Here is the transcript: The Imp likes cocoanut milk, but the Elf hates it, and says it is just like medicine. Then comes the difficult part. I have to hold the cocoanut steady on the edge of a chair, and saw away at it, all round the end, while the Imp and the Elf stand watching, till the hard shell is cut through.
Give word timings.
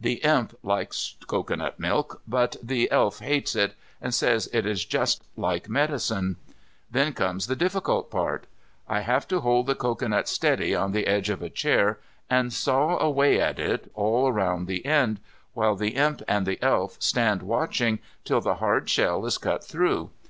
The 0.00 0.14
Imp 0.24 0.54
likes 0.62 1.14
cocoanut 1.26 1.78
milk, 1.78 2.22
but 2.26 2.56
the 2.62 2.90
Elf 2.90 3.18
hates 3.18 3.54
it, 3.54 3.74
and 4.00 4.14
says 4.14 4.46
it 4.50 4.64
is 4.64 4.86
just 4.86 5.22
like 5.36 5.68
medicine. 5.68 6.36
Then 6.90 7.12
comes 7.12 7.48
the 7.48 7.54
difficult 7.54 8.10
part. 8.10 8.46
I 8.88 9.00
have 9.00 9.28
to 9.28 9.40
hold 9.40 9.66
the 9.66 9.74
cocoanut 9.74 10.26
steady 10.26 10.74
on 10.74 10.92
the 10.92 11.06
edge 11.06 11.28
of 11.28 11.42
a 11.42 11.50
chair, 11.50 11.98
and 12.30 12.50
saw 12.50 12.96
away 12.96 13.38
at 13.38 13.58
it, 13.58 13.90
all 13.92 14.32
round 14.32 14.68
the 14.68 14.86
end, 14.86 15.20
while 15.52 15.76
the 15.76 15.90
Imp 15.96 16.22
and 16.26 16.46
the 16.46 16.58
Elf 16.62 16.96
stand 16.98 17.42
watching, 17.42 17.98
till 18.24 18.40
the 18.40 18.54
hard 18.54 18.88
shell 18.88 19.26
is 19.26 19.36
cut 19.36 19.62
through. 19.62 20.08